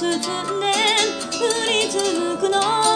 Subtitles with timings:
[0.00, 0.66] 包んで
[1.36, 2.89] 降り続くの。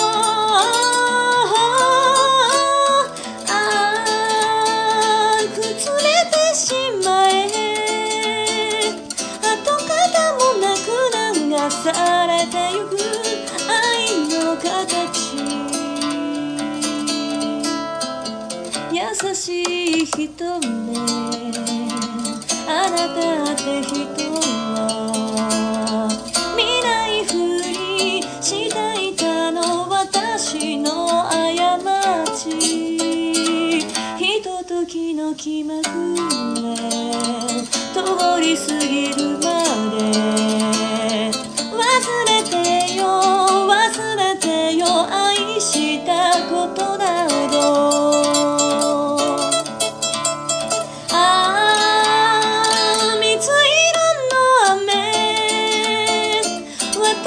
[19.23, 20.98] 優しい人ね。
[22.66, 23.95] あなたって人
[24.34, 26.09] は
[26.56, 27.30] 見ないふ
[27.62, 32.50] りしていたの私の過ち。
[34.18, 36.74] ひとときの気まぐれ。
[37.95, 38.01] 通
[38.40, 39.46] り過ぎるま
[39.92, 39.96] で。
[41.70, 41.80] 忘
[42.26, 42.84] れて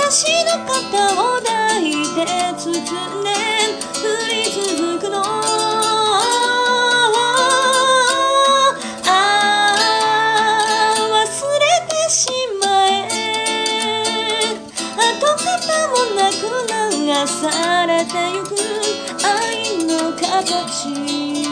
[0.10, 2.24] 私の肩を抱いて
[2.56, 2.80] 包ん
[3.26, 3.28] で
[3.92, 5.20] 降り続くの。
[9.06, 11.20] あー忘
[11.60, 12.32] れてし
[12.64, 12.96] まえ。
[14.96, 15.44] 跡形
[15.90, 16.40] もなく
[16.72, 18.56] 流されてゆく
[19.26, 19.28] 愛
[19.84, 21.47] の形。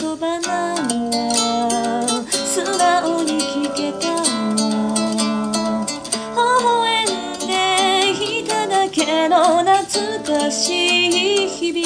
[0.00, 4.22] 言葉なら素直に聞けたわ
[6.36, 7.52] 微笑んで
[8.40, 11.82] いただけの懐かしい日々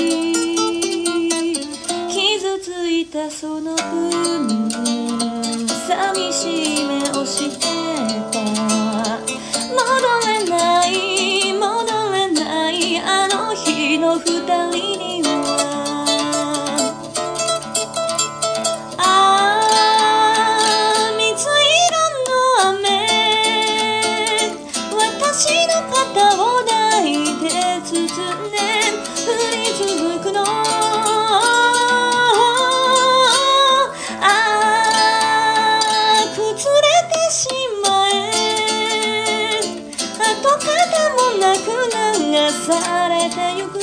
[2.11, 4.69] 傷ついたその分
[5.89, 7.67] 寂しい目をして
[8.31, 8.39] た
[9.71, 9.81] 戻
[10.27, 15.12] れない戻れないあの日の二人に。
[27.93, 28.01] 包ん
[28.51, 30.41] で降り続くの。
[30.41, 30.47] あ
[34.23, 34.27] あ
[36.35, 36.41] 崩
[36.81, 37.37] れてし
[37.85, 38.17] まえ。
[40.19, 40.25] 跡
[40.59, 40.65] 形
[41.19, 42.33] もなく流
[42.65, 42.71] さ
[43.11, 43.77] れてゆく。